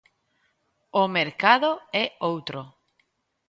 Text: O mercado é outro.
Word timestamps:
O 1.01 1.03
mercado 1.17 1.71
é 2.01 2.05
outro. 2.31 2.59